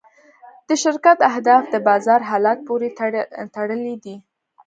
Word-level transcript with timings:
د 0.67 0.69
شرکت 0.83 1.17
اهداف 1.31 1.63
د 1.69 1.75
بازار 1.87 2.21
حالت 2.29 2.57
پورې 2.67 2.87
تړلي 3.55 3.95
دي. 4.03 4.15